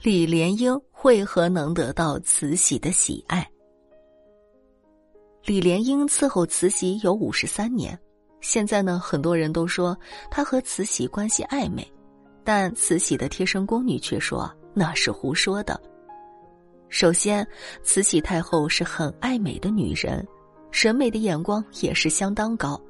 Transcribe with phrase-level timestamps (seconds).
[0.00, 3.44] 李莲英为何能得到慈禧的喜爱？
[5.44, 7.98] 李莲英伺候慈禧有五十三年，
[8.40, 9.98] 现在呢，很多人都说
[10.30, 11.84] 她和慈禧关系暧昧，
[12.44, 15.80] 但慈禧的贴身宫女却说那是胡说的。
[16.88, 17.44] 首先，
[17.82, 20.24] 慈禧太后是很爱美的女人，
[20.70, 22.80] 审美的眼光也是相当高，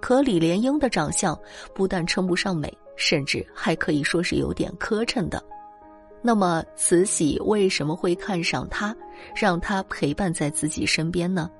[0.00, 1.38] 可李莲英的长相
[1.72, 5.40] 不但称不上美，甚至还可以说是有点磕碜的。
[6.22, 8.96] 那么，慈禧为什么会看上他，
[9.34, 11.50] 让他陪伴在自己身边呢？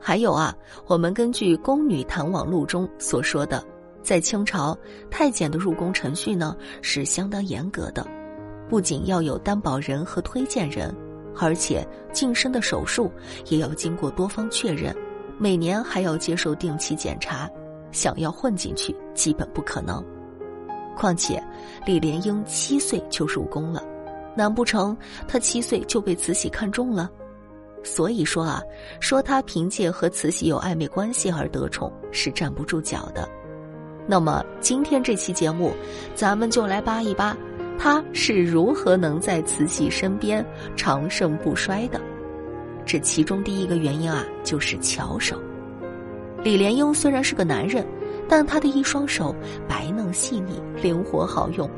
[0.00, 0.54] 还有啊，
[0.86, 3.64] 我们根据《宫女谈网录》中所说的，
[4.02, 4.76] 在清朝，
[5.08, 8.06] 太监的入宫程序呢是相当严格的，
[8.68, 10.94] 不仅要有担保人和推荐人，
[11.38, 13.10] 而且晋升的手术
[13.46, 14.94] 也要经过多方确认，
[15.38, 17.48] 每年还要接受定期检查，
[17.92, 20.04] 想要混进去基本不可能。
[20.94, 21.42] 况且，
[21.84, 23.82] 李莲英七岁就入宫了，
[24.36, 24.96] 难不成
[25.28, 27.10] 她七岁就被慈禧看中了？
[27.82, 28.62] 所以说啊，
[29.00, 33.28] 说她凭借和慈禧有暧昧关系而得宠是站不住脚的。
[34.06, 35.72] 那么今天这期节目，
[36.14, 37.36] 咱们就来扒一扒，
[37.78, 40.44] 她是如何能在慈禧身边
[40.76, 42.00] 长盛不衰的。
[42.86, 45.40] 这其中第一个原因啊，就是巧手。
[46.42, 47.86] 李莲英虽然是个男人。
[48.28, 49.34] 但他的一双手
[49.68, 51.68] 白嫩细腻、灵活好用，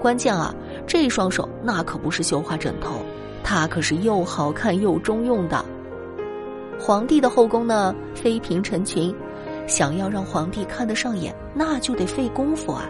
[0.00, 0.54] 关键啊，
[0.86, 2.96] 这双手那可不是绣花枕头，
[3.42, 5.64] 它可是又好看又中用的。
[6.78, 9.14] 皇帝的后宫呢，妃嫔成群，
[9.66, 12.84] 想要让皇帝看得上眼，那就得费功夫啊。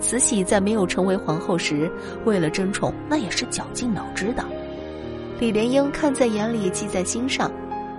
[0.00, 1.90] 慈禧在没有成为皇后时，
[2.24, 4.42] 为了争宠，那也是绞尽脑汁的。
[5.38, 7.50] 李莲英看在眼里，记在心上。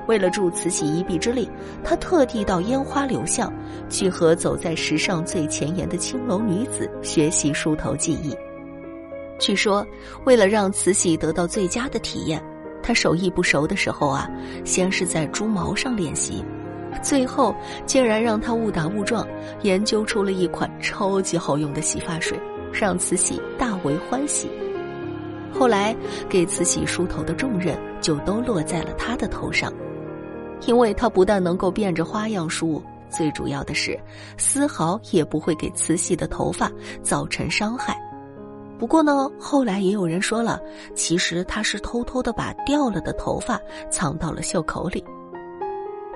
[0.08, 1.50] 为了助慈禧一臂之力，
[1.84, 3.52] 他特地到烟花柳巷
[3.90, 8.36] 去和走在时尚最前沿的青楼女子学习梳头技艺。
[9.40, 9.86] 据说，
[10.26, 12.44] 为了让慈禧得到最佳的体验，
[12.82, 14.30] 他手艺不熟的时候啊，
[14.64, 16.44] 先是在猪毛上练习，
[17.02, 17.54] 最后
[17.86, 19.28] 竟然让他误打误撞
[19.64, 22.40] 研究出了一款超级好用的洗发水，
[22.72, 24.50] 让慈禧大为欢喜。
[25.52, 25.96] 后来，
[26.30, 29.72] 给慈禧梳头的重任就都落在了他的头上。
[30.66, 34.00] 因为他不但能够变着花样梳，最主要的是，
[34.38, 38.00] 丝毫也不会给慈禧的头发造成伤害。
[38.80, 40.60] 不过呢，后来也有人说了，
[40.96, 43.60] 其实他是偷偷的把掉了的头发
[43.90, 45.04] 藏到了袖口里。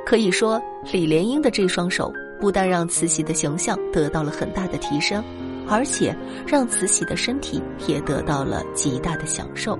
[0.05, 5.23] 可以说，李莲英的这双手不但让慈禧的形象得到了很大的提升，
[5.67, 6.15] 而且
[6.45, 9.77] 让慈禧的身体也得到了极大的享受。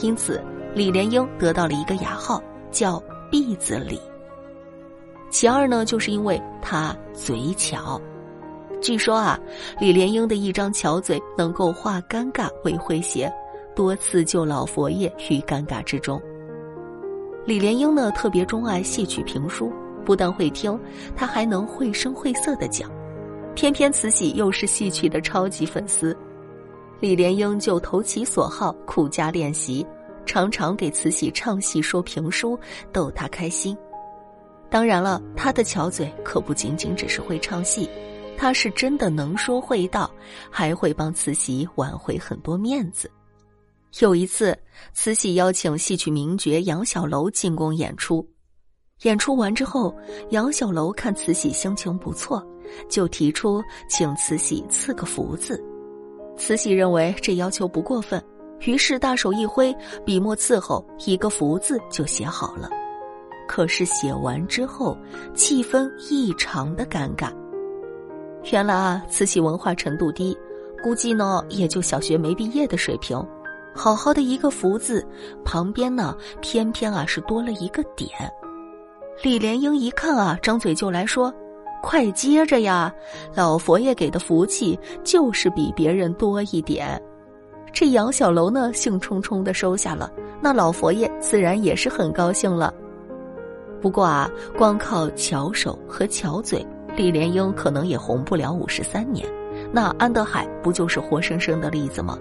[0.00, 0.42] 因此，
[0.74, 3.02] 李莲英得到了一个雅号，叫。
[3.32, 3.98] 篦子里。
[5.30, 7.98] 其二呢，就是因为他嘴巧。
[8.82, 9.40] 据说啊，
[9.80, 13.32] 李莲英的一张巧嘴能够化尴尬为诙谐，
[13.74, 16.20] 多次救老佛爷于尴尬之中。
[17.46, 19.72] 李莲英呢，特别钟爱戏曲评书，
[20.04, 20.78] 不但会听，
[21.16, 22.90] 他还能绘声绘色的讲。
[23.54, 26.14] 偏偏慈禧又是戏曲的超级粉丝，
[27.00, 29.86] 李莲英就投其所好，苦加练习。
[30.24, 32.58] 常常给慈禧唱戏说评书，
[32.92, 33.76] 逗她开心。
[34.70, 37.88] 当然了，她的巧嘴可不仅仅只是会唱戏，
[38.36, 40.10] 她是真的能说会道，
[40.50, 43.10] 还会帮慈禧挽回很多面子。
[44.00, 44.58] 有一次，
[44.94, 48.26] 慈禧邀请戏曲名角杨小楼进宫演出，
[49.02, 49.94] 演出完之后，
[50.30, 52.42] 杨小楼看慈禧心情不错，
[52.88, 55.62] 就提出请慈禧赐个福字。
[56.38, 58.24] 慈禧认为这要求不过分。
[58.64, 59.74] 于是大手一挥，
[60.04, 62.70] 笔墨伺候，一个福字就写好了。
[63.48, 64.96] 可是写完之后，
[65.34, 67.30] 气氛异常的尴尬。
[68.50, 70.36] 原来啊，慈禧文化程度低，
[70.82, 73.20] 估计呢也就小学没毕业的水平。
[73.74, 75.06] 好好的一个福字，
[75.44, 78.10] 旁边呢偏偏啊是多了一个点。
[79.22, 81.32] 李莲英一看啊，张嘴就来说
[81.82, 82.92] ：“快接着呀！
[83.34, 87.00] 老佛爷给的福气就是比别人多一点。”
[87.72, 90.10] 这杨小楼呢，兴冲冲的收下了，
[90.40, 92.72] 那老佛爷自然也是很高兴了。
[93.80, 96.64] 不过啊，光靠巧手和巧嘴，
[96.96, 99.26] 李莲英可能也红不了五十三年。
[99.72, 102.18] 那安德海不就是活生生的例子吗？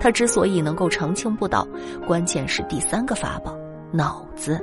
[0.00, 1.66] 他之所以能够长青不倒，
[2.06, 3.54] 关键是第三个法宝——
[3.92, 4.60] 脑子。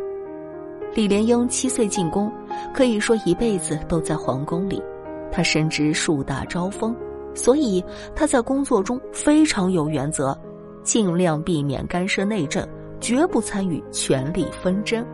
[0.94, 2.32] 李莲英七岁进宫，
[2.74, 4.82] 可以说一辈子都在皇宫里，
[5.30, 6.96] 他深知树大招风。
[7.36, 7.84] 所以
[8.16, 10.36] 他在工作中非常有原则，
[10.84, 12.68] 尽量避免干涉内政，
[13.00, 15.06] 绝不参与权力纷争。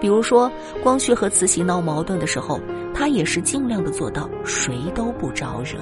[0.00, 0.50] 比如说，
[0.82, 2.60] 光绪和慈禧闹矛盾的时候，
[2.94, 5.78] 他也是尽量的做到谁都不招惹。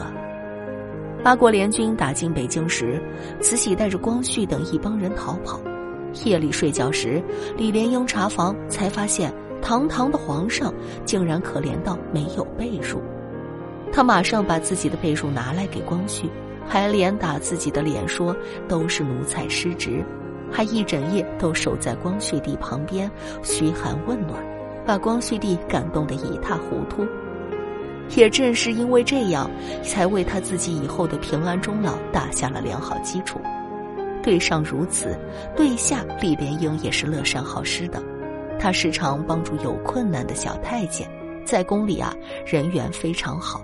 [1.22, 3.02] 八国联军打进北京时，
[3.40, 5.60] 慈禧带着光绪等一帮人逃跑。
[6.24, 7.22] 夜里睡觉时，
[7.58, 9.30] 李莲英查房才发现，
[9.60, 10.72] 堂堂的皇上
[11.04, 12.96] 竟然可怜到没有被褥。
[13.96, 16.28] 他马上把自己的被褥拿来给光绪，
[16.68, 18.36] 还连打自己的脸，说
[18.68, 20.04] 都是奴才失职，
[20.52, 23.10] 还一整夜都守在光绪帝旁边
[23.42, 24.34] 嘘寒问暖，
[24.84, 27.06] 把光绪帝感动得一塌糊涂。
[28.14, 29.50] 也正是因为这样，
[29.82, 33.40] 才为他自己以后的平安终老打下了良好基础。
[34.22, 35.18] 对上如此，
[35.56, 38.02] 对下李莲英也是乐善好施的。
[38.60, 41.08] 他时常帮助有困难的小太监，
[41.46, 42.14] 在宫里啊
[42.44, 43.62] 人缘非常好。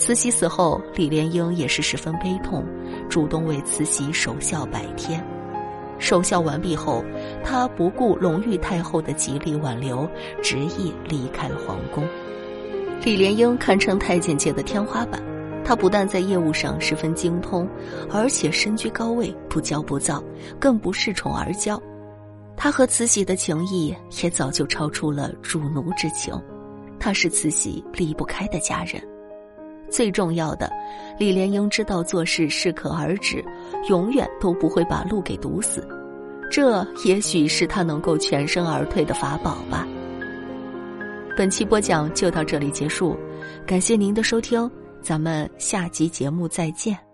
[0.00, 2.64] 慈禧死后，李莲英也是十分悲痛，
[3.10, 5.22] 主动为慈禧守孝百天。
[5.98, 7.04] 守孝完毕后，
[7.44, 10.08] 他不顾隆裕太后的极力挽留，
[10.42, 12.02] 执意离开了皇宫。
[13.04, 15.22] 李莲英堪称太监界的天花板。
[15.66, 17.68] 他不但在业务上十分精通，
[18.10, 20.24] 而且身居高位，不骄不躁，
[20.58, 21.78] 更不恃宠而骄。
[22.56, 26.34] 他和慈禧的情谊也早就超出了主奴之情，
[26.98, 29.09] 他是慈禧离不开的家人。
[29.90, 30.70] 最重要的，
[31.18, 33.44] 李莲英知道做事适可而止，
[33.88, 35.86] 永远都不会把路给堵死。
[36.50, 39.86] 这也许是他能够全身而退的法宝吧。
[41.36, 43.16] 本期播讲就到这里结束，
[43.66, 44.70] 感谢您的收听。
[45.00, 47.09] 咱们下集节目再见。